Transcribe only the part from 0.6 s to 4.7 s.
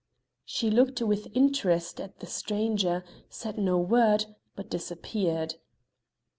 looked with interest at the stranger, said no word, but